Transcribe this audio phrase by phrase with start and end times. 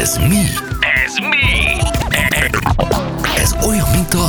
[0.00, 0.44] Ez mi?
[1.04, 2.01] Ez mi?
[3.36, 4.28] Ez olyan, mint a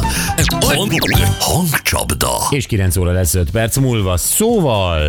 [1.39, 2.29] hangcsapda.
[2.49, 4.17] És 9 óra lesz 5 perc múlva.
[4.17, 4.99] Szóval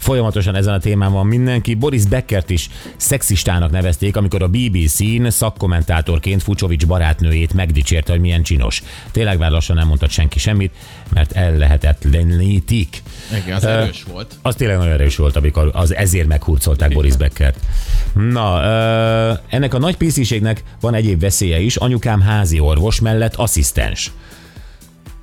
[0.00, 1.74] folyamatosan ezen a témán van mindenki.
[1.74, 8.82] Boris Beckert is szexistának nevezték, amikor a BBC-n szakkommentátorként Fucsovics barátnőjét megdicsérte, hogy milyen csinos.
[9.10, 10.72] Tényleg már lassan nem mondott senki semmit,
[11.12, 13.02] mert ellehetetlenítik.
[13.42, 14.34] Igen, az erős volt.
[14.42, 17.58] Az tényleg nagyon erős volt, amikor az ezért meghurcolták Boris Beckert.
[18.14, 21.76] Na, ö, ennek a nagy pisziségnek van egyéb veszélye is.
[21.80, 24.12] Anyukám házi orvos mellett asszisztens.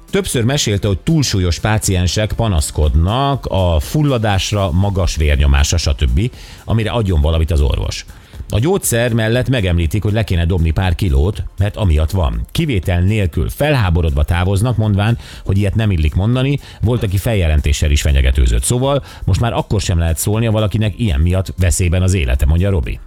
[0.09, 6.31] Többször mesélte, hogy túlsúlyos páciensek panaszkodnak a fulladásra, magas vérnyomásra, stb.,
[6.65, 8.05] amire adjon valamit az orvos.
[8.49, 12.45] A gyógyszer mellett megemlítik, hogy le kéne dobni pár kilót, mert amiatt van.
[12.51, 18.63] Kivétel nélkül felháborodva távoznak, mondván, hogy ilyet nem illik mondani, volt, aki feljelentéssel is fenyegetőzött.
[18.63, 22.69] Szóval most már akkor sem lehet szólni a valakinek ilyen miatt veszélyben az élete, mondja
[22.69, 22.99] Robi.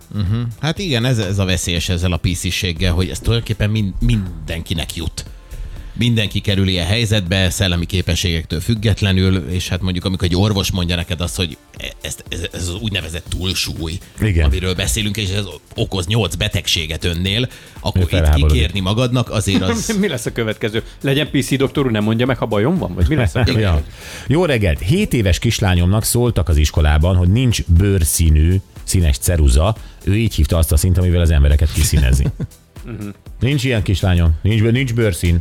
[0.60, 5.24] Hát igen, ez, ez a veszélyes ezzel a pisziséggel, hogy ez tulajdonképpen mind, mindenkinek jut.
[5.92, 11.20] Mindenki kerül ilyen helyzetbe, szellemi képességektől függetlenül, és hát mondjuk amikor egy orvos mondja neked
[11.20, 11.56] azt, hogy
[12.02, 14.44] ez, ez, ez az úgynevezett túlsúly, Igen.
[14.44, 17.48] amiről beszélünk, és ez okoz nyolc betegséget önnél,
[17.80, 19.88] akkor itt kikérni magadnak azért az...
[20.00, 20.82] Mi lesz a következő?
[21.00, 22.94] Legyen PC doktor úr, nem mondja meg, ha bajom van?
[22.94, 23.34] Vagy mi lesz?
[23.46, 23.82] Ja.
[24.26, 24.80] Jó reggelt!
[24.80, 29.76] 7 éves kislányomnak szóltak az iskolában, hogy nincs bőrszínű, színes ceruza.
[30.04, 32.26] Ő így hívta azt a szint, amivel az embereket kiszínezi.
[33.40, 35.40] Nincs ilyen kislányom, nincs, nincs bőrszín.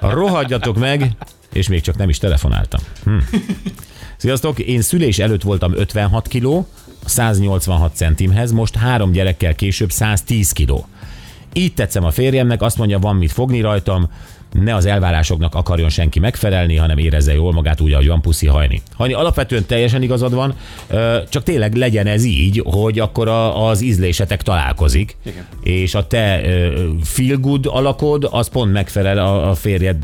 [0.00, 1.10] Rohadjatok meg,
[1.52, 2.80] és még csak nem is telefonáltam.
[3.04, 3.16] Hm.
[4.16, 6.68] Sziasztok, én szülés előtt voltam 56 kiló,
[7.04, 10.86] 186 centimhez, most három gyerekkel később 110 kiló.
[11.52, 14.10] Így tetszem a férjemnek, azt mondja, van mit fogni rajtam,
[14.62, 18.82] ne az elvárásoknak akarjon senki megfelelni, hanem érezze jól magát úgy, ahogy van puszi hajni.
[18.94, 20.54] Hajni, alapvetően teljesen igazad van,
[21.28, 25.46] csak tényleg legyen ez így, hogy akkor a, az ízlésetek találkozik, Igen.
[25.62, 26.40] és a te
[27.02, 29.96] feel good alakod, az pont megfelel a, a férjed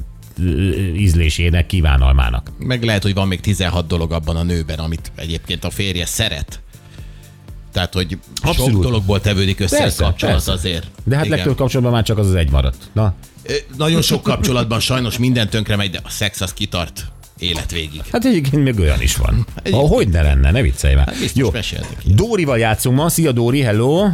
[0.97, 2.51] ízlésének, kívánalmának.
[2.59, 6.61] Meg lehet, hogy van még 16 dolog abban a nőben, amit egyébként a férje szeret.
[7.73, 8.73] Tehát, hogy Abszolút.
[8.73, 10.53] Sok dologból tevődik össze Persze, egy kapcsolat persze.
[10.53, 10.87] azért.
[11.05, 11.37] De hát Igen.
[11.37, 12.91] legtöbb kapcsolatban már csak az az egy maradt.
[12.93, 13.15] Na,
[13.77, 17.05] Nagyon sok kapcsolatban sajnos minden tönkre megy, de a szex az kitart
[17.39, 18.01] élet végig.
[18.13, 19.47] hát egyébként még olyan is van.
[19.63, 19.85] Egyébként.
[19.85, 21.07] Ah, hogy ne lenne, ne viccelj már.
[21.07, 21.49] Hát Jó.
[22.05, 23.09] Dórival játszunk ma.
[23.09, 24.07] Szia Dóri, hello!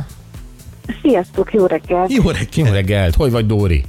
[1.03, 2.12] Sziasztok, jó reggelt!
[2.12, 2.55] Jó reggelt!
[2.56, 3.84] Jó reggelt, hogy vagy Dóri?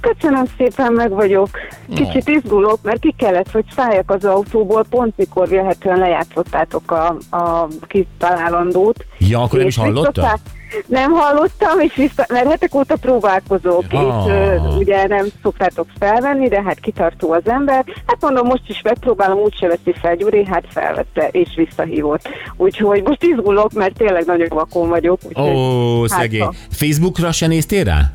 [0.00, 1.48] Köszönöm szépen, meg vagyok.
[1.94, 7.68] Kicsit izgulok, mert ki kellett, hogy szálljak az autóból, pont mikor vélhetően lejátszottátok a, a
[7.86, 9.04] kitalálandót.
[9.18, 10.10] Ja, akkor nem is hallotta?
[10.10, 10.38] visszaszáll-
[10.86, 14.00] Nem hallottam, és vissza, mert hetek óta próbálkozok, Ja.
[14.26, 17.84] és ö, ugye nem szoktátok felvenni, de hát kitartó az ember.
[18.06, 22.28] Hát mondom, most is megpróbálom, úgyse veszi fel Gyuri, hát felvette, és visszahívott.
[22.56, 25.18] Úgyhogy most izgulok, mert tényleg nagyon vakon vagyok.
[25.38, 26.40] Ó, hát, szegény.
[26.40, 28.12] ha- Facebookra se néztél rá?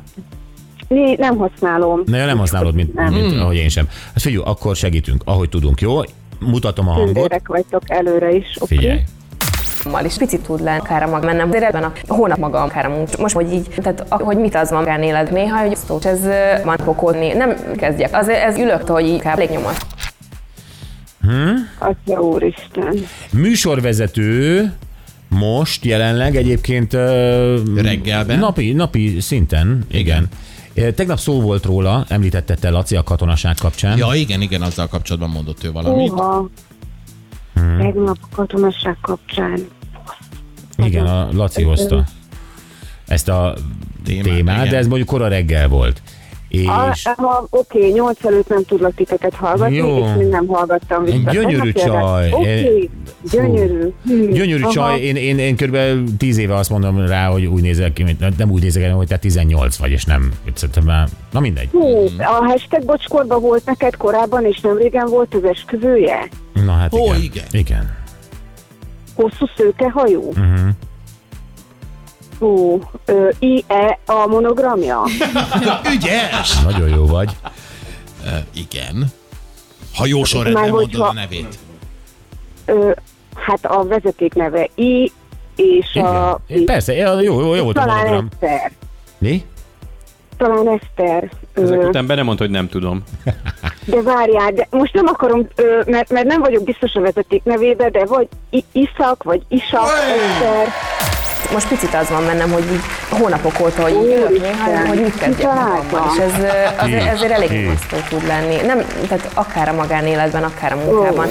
[0.88, 2.02] Né, nem használom.
[2.06, 3.40] Na, ja, nem használod, mint, mint Hmm.
[3.40, 3.86] ahogy én sem.
[4.12, 6.00] Hát figyelj, akkor segítünk, ahogy tudunk, jó?
[6.40, 7.12] Mutatom a hangot.
[7.14, 8.76] Tündérek vagytok előre is, oké?
[8.76, 8.98] Figyelj.
[9.90, 13.02] Mal is picit tud le akár maga mennem, de ebben a hónap maga akár a.
[13.18, 16.20] Most, hogy így, tehát a- hogy mit az van magánéled néha, hogy ezt ez
[16.64, 18.14] van pokolni, nem kezdjek.
[18.16, 19.86] Az, ez ülök, hogy így inkább légnyomat.
[21.78, 22.94] Atya úristen.
[23.32, 24.72] Műsorvezető
[25.28, 26.92] most jelenleg egyébként
[27.76, 28.38] Reggelben?
[28.38, 30.28] Napi, napi szinten, igen.
[30.74, 30.94] igen.
[30.94, 33.98] Tegnap szó volt róla, említette te Laci a katonaság kapcsán.
[33.98, 36.10] Ja, igen, igen, azzal kapcsolatban mondott ő valamit.
[36.10, 36.48] Óha.
[37.54, 37.78] Hmm.
[37.78, 39.68] Tegnap a katonasság kapcsán.
[40.76, 42.04] Igen, a Laci hozta
[43.06, 43.54] ezt a
[44.04, 44.68] Témát, témát, igen.
[44.68, 46.02] de ez mondjuk kora reggel volt.
[46.48, 49.98] És A, ha, oké, nyolc előtt nem tudlak titeket hallgatni, Jó.
[49.98, 51.30] és még nem hallgattam vissza.
[51.30, 52.32] Gyönyörű csaj.
[52.32, 52.90] Oké,
[53.30, 53.92] gyönyörű.
[54.04, 54.72] Hm, gyönyörű aha.
[54.72, 55.76] csaj, én, én, én kb.
[56.18, 59.06] tíz éve azt mondom rá, hogy úgy nézek ki, mint, nem úgy nézek el, hogy
[59.06, 60.32] te 18 vagy, és nem,
[60.84, 61.68] már, na mindegy.
[61.72, 66.28] Hú, a hashtag bocskorban volt neked korábban, és nem régen volt az esküvője?
[66.64, 67.20] Na hát Ó, igen.
[67.20, 67.44] igen.
[67.50, 68.04] igen.
[69.16, 70.28] Hosszú szőkehajú?
[70.28, 70.68] Uh-huh.
[72.38, 75.02] Hú, ö, IE a monogramja?
[75.94, 76.60] Ügyes!
[76.64, 77.36] Nagyon jó vagy.
[78.24, 79.12] Ö, igen.
[79.94, 81.58] Ha jó sorrendben mondod hogyha- a nevét.
[82.64, 82.90] Ö,
[83.34, 85.12] hát a vezeték neve I,
[85.56, 86.40] és a...
[86.46, 86.64] Igen.
[86.64, 88.28] Persze, jó, jó, jó, volt a monogram.
[88.32, 88.72] Eszter.
[89.18, 89.44] Mi?
[90.36, 91.30] Talán Eszter.
[91.54, 93.02] Ezek Ö, után be nem mondta, hogy nem tudom.
[93.84, 97.90] De várjál, de most nem akarom, ö, mert, mert nem vagyok biztos a vezeték nevébe,
[97.90, 100.66] de vagy I- Iszak, vagy Isak, Eszter.
[101.52, 102.80] Most picit az van bennem, hogy így
[103.18, 106.32] hónapok óta, hogy így ülök néha, hogy mit kezdjek magammal, és ez
[106.84, 106.94] Ki?
[106.94, 107.70] ezért elég
[108.08, 108.56] tud lenni.
[108.66, 108.78] Nem,
[109.08, 111.28] tehát akár a magánéletben, akár a munkában.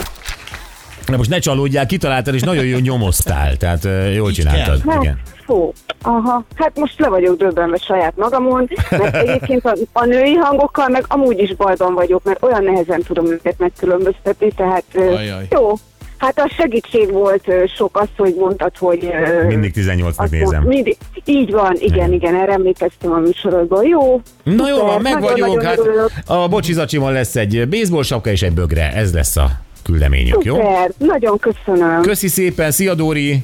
[1.08, 4.82] Na most ne csalódjál, kitaláltad, és nagyon jól nyomoztál, tehát jól Így csináltad.
[4.88, 5.20] Hát, Igen.
[5.46, 10.88] fú, aha, hát most le vagyok döbbenve saját magamon, mert egyébként a, a női hangokkal
[10.88, 15.48] meg amúgy is bajban vagyok, mert olyan nehezen tudom őket megkülönböztetni, tehát Ajaj.
[15.50, 15.74] jó.
[16.18, 19.12] Hát a segítség volt sok az, hogy mondtad, hogy...
[19.48, 20.64] Mindig 18-nak azt nézem.
[20.64, 23.84] mindig, így van, igen, igen, erre emlékeztem a műsorodból.
[23.84, 24.22] Jó.
[24.44, 25.62] Na jó, van, meg vagyunk.
[25.62, 25.80] Hát
[26.26, 28.94] a bocsizacsimon lesz egy baseball sapka és egy bögre.
[28.94, 29.50] Ez lesz a
[29.86, 30.56] küldeményünk, jó?
[30.56, 32.02] Szuper, nagyon köszönöm.
[32.02, 33.44] Köszi szépen, szia Dóri!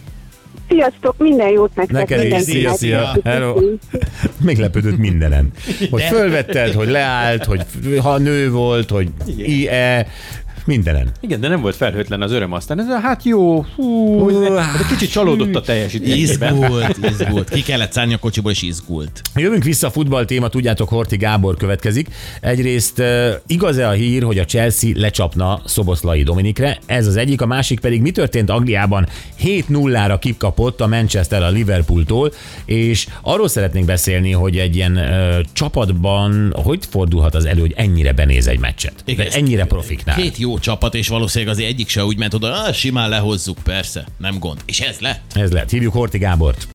[0.69, 2.09] Sziasztok, minden jót nektek.
[2.09, 3.15] Neked is, szia, szia.
[3.23, 3.59] Hello.
[4.41, 5.51] Meglepődött mindenen.
[5.89, 7.65] Hogy fölvetted, hogy leállt, hogy
[8.01, 10.07] ha nő volt, hogy IE,
[10.65, 11.11] mindenen.
[11.19, 12.79] Igen, de nem volt felhőtlen az öröm aztán.
[12.79, 16.55] Ez, a, hát jó, hú, hát egy kicsit csalódott a teljesítményében.
[16.55, 17.49] Izgult, izgult.
[17.49, 19.21] Ki kellett szállni a kocsiból, és izgult.
[19.35, 22.07] Jövünk vissza a futball téma, tudjátok, Horti Gábor következik.
[22.41, 23.03] Egyrészt
[23.47, 26.79] igaz-e a hír, hogy a Chelsea lecsapna Szoboszlai Dominikre?
[26.85, 29.07] Ez az egyik, a másik pedig mi történt Angliában?
[29.43, 32.31] 7-0-ra kikapott a Manchester a Liverpooltól,
[32.65, 38.13] és arról szeretnénk beszélni, hogy egy ilyen uh, csapatban hogy fordulhat az elő, hogy ennyire
[38.13, 38.93] benéz egy meccset?
[39.05, 40.15] Igen, ennyire profiknál.
[40.15, 44.05] Két jó csapat, és valószínűleg az egyik se úgy ment oda, ah, simán lehozzuk, persze,
[44.17, 44.61] nem gond.
[44.65, 45.21] És ez lett.
[45.33, 45.69] Ez lett.
[45.69, 46.67] Hívjuk Horti Gábort.